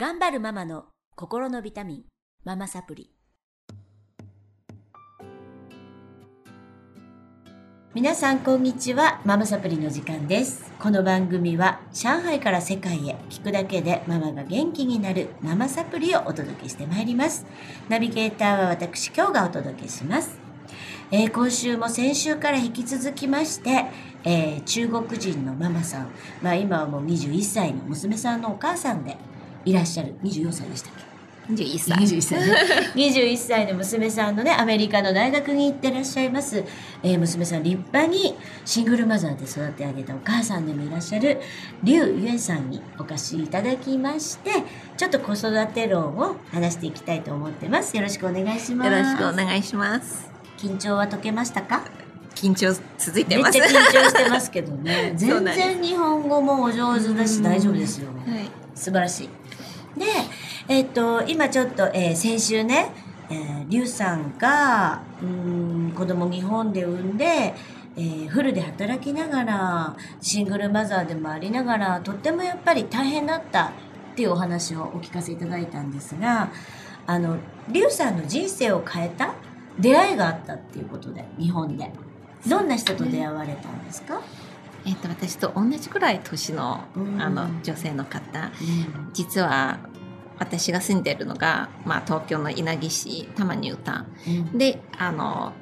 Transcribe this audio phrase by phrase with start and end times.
[0.00, 0.84] 頑張るママの
[1.16, 2.02] 心のビタミン、
[2.44, 3.10] ママサプリ。
[7.96, 9.20] 皆さんこんにちは。
[9.24, 10.70] ママサプリの時間です。
[10.78, 17.44] この番組は上海から世界へ聞くだけでママが元気になるママサプリをお届けしてまいります。
[17.88, 20.38] ナビゲーターは私今日がお届けします。
[21.10, 23.86] えー今週も先週から引き続きまして、
[24.22, 26.10] えー中国人のママさん、
[26.40, 29.16] まあ今はもう21歳の娘さんのお母さんで
[29.68, 30.14] いらっしゃる。
[30.22, 30.92] 24歳でしたっ
[31.48, 31.98] け？21歳。
[31.98, 32.56] 21歳ね。
[32.94, 36.64] 21歳の娘さんのねアメリカの大学に行ってらっしゃいます、
[37.02, 41.40] えー娘さん立派にシングルマザーで育て上げたお母さんでもいらっしゃる
[41.82, 44.50] 劉ゆえさんにお越しいただきまして
[44.96, 47.96] ちょっと子育て論を話していきたいと思ってます。
[47.96, 48.90] よろしくお願いします。
[48.90, 50.30] よろしくお願いします。
[50.58, 51.82] 緊張は解けましたか？
[52.34, 53.58] 緊張続いてます。
[53.58, 55.12] めっちゃ緊張してますけどね。
[55.16, 58.08] 全然日本語もお上手だし大丈夫ですよ。
[58.26, 58.50] はい。
[58.74, 59.28] 素晴らしい。
[59.98, 60.06] で、
[60.68, 62.92] えっ、と、今ちょっと、えー先週ね、
[63.30, 67.54] えー、リュウさんが、うーん、子供日本で産んで、
[67.96, 73.70] えーフルで働きながら、シングルマザーでもありながら、とってもやっぱり大変だったっ
[74.16, 76.50] ていうお話をお聞かせいただいたんですが、
[77.06, 77.36] あの、
[77.68, 79.34] リュウさんの人生を変えた
[79.78, 81.90] 出会いがあったっていうことで、日本で。
[82.46, 84.20] どんな人と出会われたんですか、
[84.88, 87.20] えっ、と私と同じくらい年のうん。
[87.20, 88.50] あの女性の方、
[89.12, 89.78] 実は
[90.38, 94.58] 私が住んでるのがまあ東京の稲城市玉に歌うん。
[94.58, 95.52] であの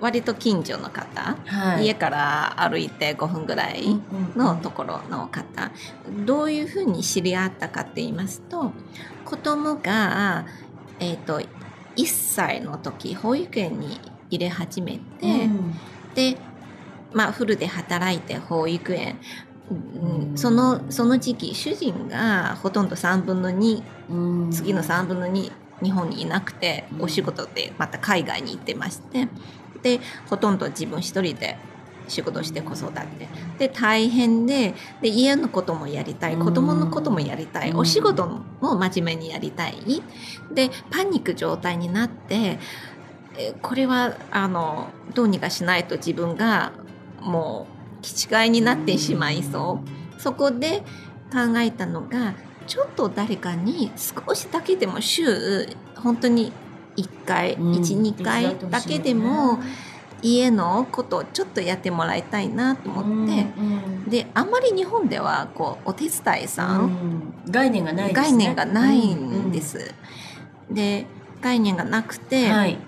[0.00, 4.00] 割と近所の方、はい、家から歩いて5分ぐらい
[4.36, 5.72] のところの方。
[6.24, 8.72] どういうふうに知り合ったかって言いますと
[9.24, 10.46] 子供が
[11.00, 11.40] えっ、と
[11.96, 15.74] 1歳の時保育園に入れ始めて、うん。
[16.14, 16.36] で、
[17.12, 19.20] まあ、フルで働いて保育園、
[19.68, 20.30] うん。
[20.30, 24.50] うんそのその時期主人がほとんど3分の2うん。
[24.50, 27.02] 次の3分の2日本にいなくて、うん。
[27.02, 29.28] お仕事でまた海外に行ってまして。
[29.82, 31.64] でほとんど自分一人で
[32.08, 33.30] 仕事して子育て。
[33.58, 36.40] で大変でで家のこともやりたいうん。
[36.40, 37.76] 子供のこともやりたい、うん。
[37.78, 40.08] お仕事も真面目にやりたい。
[40.50, 42.58] でパニック状態になって
[43.38, 46.74] えこれはあのどうにかしないと自分が
[47.20, 47.66] も
[47.98, 49.80] う気違いになってしまいそ
[50.16, 50.20] う。
[50.20, 50.82] そこで
[51.32, 52.34] 考えたのが
[52.66, 55.66] ちょっと誰かに少しだけでも週
[55.96, 56.52] 本当に
[56.96, 59.58] 1回、うん12回だけでも
[60.22, 63.46] 家のことをちょっとやってもらいたいなと思って、
[64.10, 68.22] であんまり日本ではこうお手伝いさん、概念がないですね。
[68.22, 69.94] 概念がないんで、す。
[70.70, 71.06] で
[71.40, 72.78] 概念がなくうんて、はい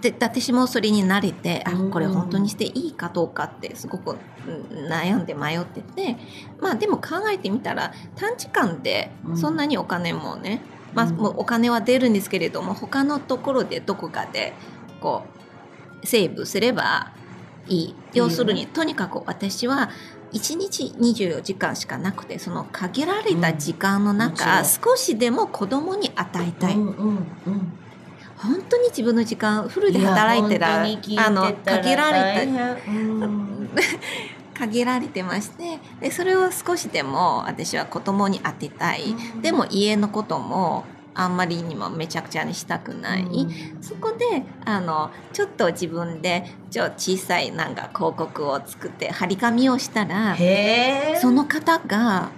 [0.00, 1.90] で私もそれに慣れてあうん。
[1.90, 4.16] これ本当にしていいかどうかってすごく
[4.46, 6.16] うん悩んで迷ってて
[6.60, 9.36] まあでも考えてみたら短時間でうん。
[9.36, 10.62] そんなにお金もね、
[10.94, 14.54] まあ、うんもうお金は出るんですけれども他のところでどこかで
[15.00, 15.24] こ
[16.02, 17.12] うセーブすれば
[17.68, 17.94] いい。
[18.14, 19.90] 要するにとにかく私は
[20.32, 27.06] 1日24時間しかなくてその限られた時間のうん中、もち少しでも子供に与えたい、うんうん
[27.46, 27.78] うん
[28.42, 33.70] 本当に自分の時間フルで働いてたあの限られ大変うん
[34.54, 43.26] た限られてましてでそれを少しでも私は子供に当てたい、でも家のこともあんまりにもめちゃくちゃにしたくない、
[43.80, 50.36] そこであのちょっと自分でちょ小さいなんか広告を作って張り紙をしたら
[51.20, 52.30] その方が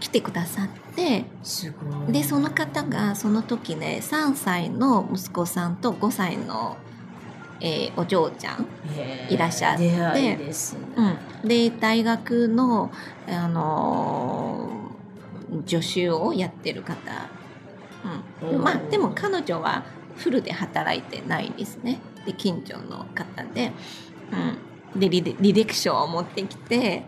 [0.00, 1.24] 来てくださって
[2.08, 6.76] でその方がその時ね3歳の息子さんと5歳の、
[7.60, 8.66] えーお嬢ちゃん、
[9.30, 10.38] いらっしゃってね。
[11.42, 12.90] うん、で大学の、
[13.28, 14.84] あのー
[15.66, 16.96] 助手をやってる方、
[18.42, 18.50] うん。
[18.50, 19.84] うんまあでも彼女は
[20.16, 22.00] フルで働いてないですね。
[22.26, 23.72] で近所の方で,、
[24.94, 27.06] うん、で履履歴書を持ってきて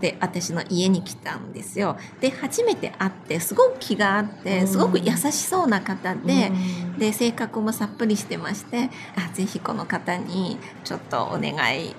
[0.00, 1.96] で私の家に来たんですよ。
[2.20, 6.52] で初めて会ってすごく気があってすごく優しそうな方で、
[6.92, 6.98] うん。
[6.98, 11.94] で性格もさっぱりしてましてあぜひこの方にちょっとお願い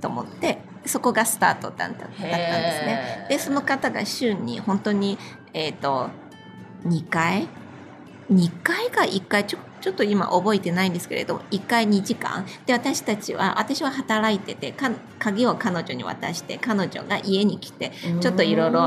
[0.00, 3.26] と思ってそこがスタートだったんですね。
[3.28, 5.18] でその方が週に本当に、
[5.52, 6.10] えー、と
[6.84, 7.48] 2回
[8.30, 12.46] 2回か1回ちょちょっと今覚えてないんですけれども1回2時間。
[12.64, 18.80] で私たちは私は働いててか鍵を彼女に渡して彼女が家に来てちょっといろいろ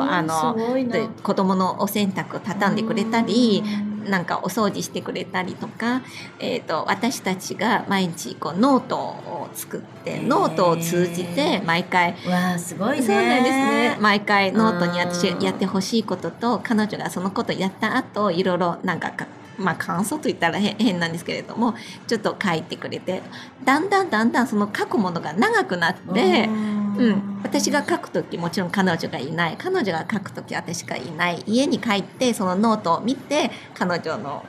[1.21, 3.63] 子供のお洗濯を畳んでくれたり
[4.07, 6.01] なんかお掃除してくれたりとか、
[6.39, 13.05] えー、と私たちが毎日こうノートを作ってノートを通じて毎回わあすごいね。
[13.05, 13.97] そうなんですね。
[13.99, 19.27] 毎回ノートに私うんやってほしいことと彼女がそのことやった後いろいろなんかか
[19.57, 21.75] まあ感想と言ったら変変なんですけれども
[22.07, 23.21] ちょっと書いてくれて
[23.63, 26.49] だんだんだんだんその書くものが長くなって。
[26.97, 29.55] うん、私が書く時もちろん彼女がいない。
[29.57, 31.43] 彼女が書く時私がいない。
[31.45, 34.45] 家に帰ってそのノートを見て彼女の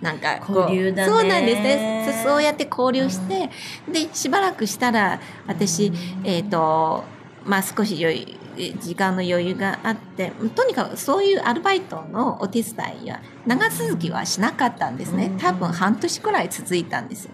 [0.00, 1.12] なんかこう交流だね。
[1.12, 1.62] そうなんです。
[1.62, 3.50] ねそそうやって交流して、
[3.90, 5.92] でしばらくしたら私、
[6.24, 7.04] えっ、と
[7.44, 8.38] まあ少し余裕
[8.80, 15.32] 時間の余裕があってとにかくそういうアルバイトのお手伝いや長続きはしなかったんですね。
[15.38, 17.30] 多分半年くらい続いたんですよ。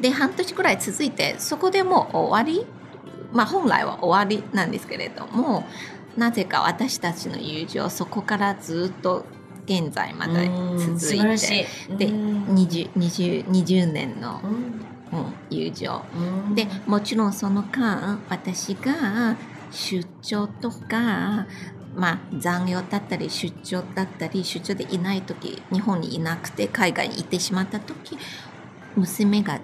[0.00, 2.66] で半年くらい続いてそこでもう終わり
[3.34, 5.64] まあ本来は終わりなんですけれども
[6.16, 9.26] なぜか私たちの友情そこからずっと
[9.66, 10.98] 現在までうん。
[10.98, 11.96] 続いてい。
[11.96, 12.44] でうん。
[12.54, 15.18] 20, 20, 20年のう、ん。
[15.18, 16.02] うん友情。
[16.14, 16.54] うん。
[16.54, 19.36] でもちろんその間私が
[19.70, 21.46] 出張とか
[21.94, 28.18] まあ残業だったり出張だったり出張でいない時日本にいなくて海外に行ってしまった時
[28.96, 29.60] 娘が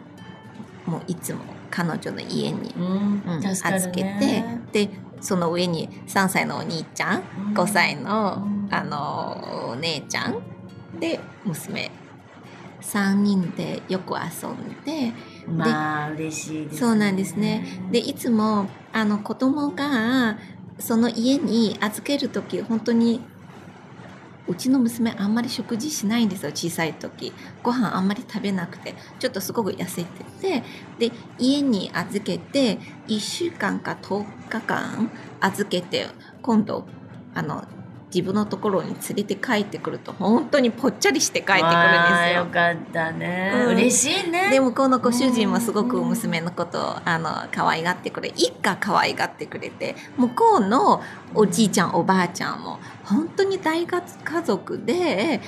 [0.87, 3.23] もういつも彼女の家に、うん。
[3.27, 4.91] うん預けてねで
[5.21, 7.55] その上に3歳のお兄ちゃんうん。
[7.55, 8.69] 5歳の,、うん。
[8.71, 10.43] あのお姉ちゃん
[10.99, 11.91] で娘。
[12.81, 15.13] 3人でよく遊んで
[15.47, 16.79] まあ嬉しいですね。
[16.79, 17.65] そうなんですね。
[17.91, 20.39] でいつもあの子供が
[20.79, 23.21] その家に預ける時本当に
[24.47, 27.33] うちの娘あんまり食事しないんですよ小さい時。
[27.63, 28.95] ご飯あんまり食べなくて。
[29.19, 30.63] ちょっとすごく痩せてて。
[30.99, 32.79] で家に預けて
[33.09, 35.11] 1週間か10日間
[35.41, 36.09] 預けて
[36.43, 36.87] 今度
[37.35, 37.65] あの
[38.13, 42.41] 自分のところに連れて帰ってくると本当にぽっちゃりして帰ってくるんですよ。
[42.41, 42.47] よ。
[42.47, 43.73] かったね、うん。
[43.75, 44.51] 嬉しいね。
[44.51, 51.03] で向こうのご主人もすごく娘のことをあの可愛がってくれ一家可愛がってくれて向こうの
[51.35, 54.03] おじいちゃんおばあちゃんも本当に大家
[54.45, 55.41] 族で、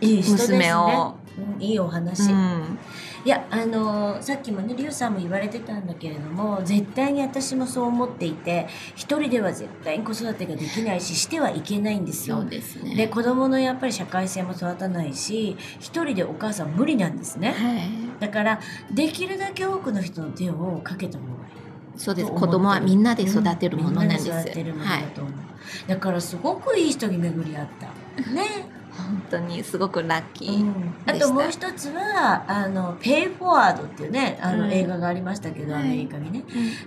[0.00, 2.78] いい娘をうんいいお話、うん。
[3.24, 12.44] いやあのさっきもねリュウさんも言われてたんだけれども絶対に私もそう思っていて一人では絶対に子育てができないししてはいけないんですよ。
[12.44, 12.94] ですね。
[12.94, 17.52] で子供のやっぱり社会性も育たないし一人でお母さん無理なんですね。
[17.52, 18.60] はい、だから
[18.92, 21.36] できるだけ多くの人の手をかけた方がいい。
[21.96, 22.30] そうです。
[22.30, 24.28] 子供はみんなで育てるものなんです。
[24.28, 24.44] みんだ
[25.14, 25.32] と思う、
[25.88, 27.86] だからすごくいい人に巡り合った。
[28.32, 30.62] ね本当にすごくラッキー。
[30.62, 30.94] うん。
[31.06, 31.12] あ。
[31.14, 34.72] ともう一つはあの「ペイフォワード」っていうねあの、うん。
[34.72, 35.82] 映画がありましたけど、はい。
[35.82, 36.44] アメリカにね、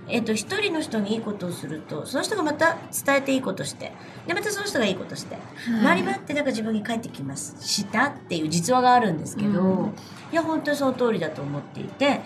[0.08, 3.94] えっと一人の人にいいことをするとその人がまた伝えていいことして
[4.28, 5.38] でまたその人がいいことして、
[5.70, 9.94] うん回り回ってなんか自分に返ってきますしたっていう実話があるんですけど、うん。
[10.32, 12.22] いや本当にその通りだと思っていて、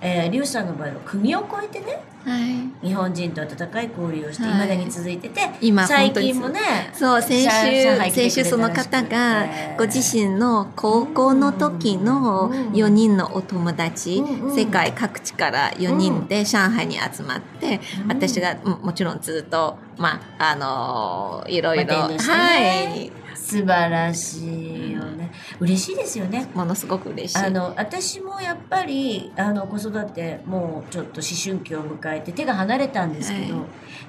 [0.00, 2.02] えー、リュウさんの場合は国を越えてねはい。
[2.82, 4.58] 日本人と温かい交流をしていはい。
[4.60, 6.60] まだに続いてて、今最本当に近もね
[6.92, 12.72] そう先上週先週その方がご自身の高校の時のうん。
[12.72, 14.50] 4人のお友達、うん。
[14.50, 14.56] うん。
[14.56, 18.08] 世界各地から4人で上海に集まって、うん。
[18.08, 23.24] 私がうんもちろんずっとまああのいろいろ、まあ伝道してはねい。
[23.34, 25.30] 素晴らしいよね。
[25.60, 26.48] 嬉しいですよね。
[26.54, 27.38] ものすごく嬉しい。
[27.38, 33.64] あの私もやっぱりあの子育てもうちょっと思春期を迎えて手が離れたんですけど、はい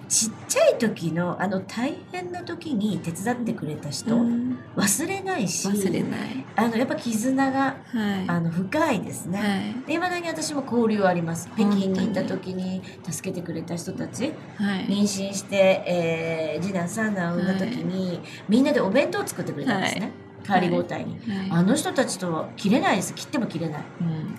[0.08, 6.46] ちっちゃい時のあの大変な時に手伝ってくれた人、うん忘れないし忘れない。
[6.56, 7.76] あのやっぱ絆がは
[8.18, 8.26] い。
[8.28, 9.40] あの深いですね。
[9.40, 9.88] はい。
[9.88, 14.86] で未だに私も交流あります北京に行った時に助けてくれた人たちはい。
[14.88, 20.12] 妊娠して、えー次男三男を産んだ時に、みんなでお弁当を作ってくれたんですね、
[20.48, 21.50] 代わり交代に、はい。
[21.52, 23.14] あの人たちとは切れないです。
[23.14, 23.84] 切っても切れない。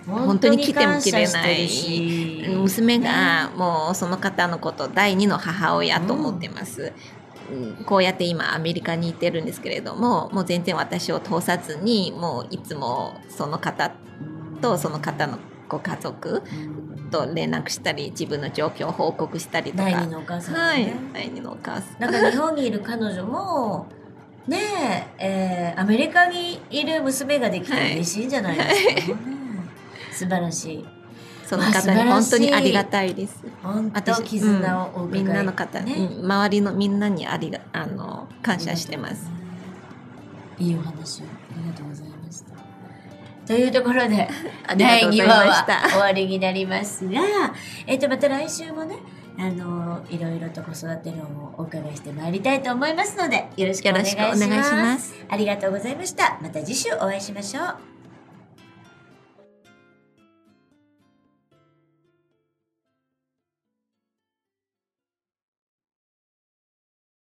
[0.07, 0.13] うん。
[0.13, 1.67] 本当に来ても切れない。
[1.67, 6.93] し娘がもうその方のこと第二の母親と思ってます。
[7.51, 7.85] うん。
[7.85, 13.91] こうやって今アメリカに行ってるんですけれどももう全然私を通さずにもういつもその方
[14.61, 16.87] とその方のご家族うん。
[17.09, 19.83] と連絡したり自分の状況を報告したりとか。
[19.83, 20.85] 第二のお母さんがはい。
[20.85, 22.01] ね、第二のお母さん。
[22.01, 23.87] なんか日本にいる彼女も
[24.47, 27.93] ねええーアメリカにいる娘ができてはい。
[27.93, 29.19] 嬉しいんじゃないですか、ね。
[30.11, 30.85] 素晴らしい。
[31.45, 33.43] その方に本当にありがたいです。
[33.63, 35.93] 本当私絆をお伺い、みんなの方、ね。
[35.93, 36.25] うん。
[36.25, 39.29] 周りのみんなにありがあの感謝してます。
[40.57, 41.25] いいお話を。
[41.25, 41.27] あ
[41.63, 42.06] りがとうございました。
[43.47, 44.27] というところで、
[44.77, 47.21] 第2話は終わりになりますが、
[47.85, 48.97] えっと、また来週もね、
[49.39, 54.25] あのいろいろと子育て論をお伺いしてまいりたいと思いますのでよろしくお願いします。
[54.25, 55.15] よろしくお願いします。
[55.29, 56.37] ありがとうございました。
[56.41, 57.96] また次週お会いしましょう